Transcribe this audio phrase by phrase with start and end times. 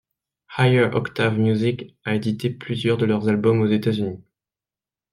[0.57, 4.23] Higher Octave Music a édité plusieurs de leurs albums aux États-Unis.